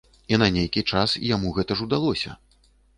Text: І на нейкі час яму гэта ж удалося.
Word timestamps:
І 0.37 0.39
на 0.43 0.47
нейкі 0.55 0.85
час 0.91 1.15
яму 1.35 1.55
гэта 1.61 1.71
ж 1.81 1.89
удалося. 1.89 2.39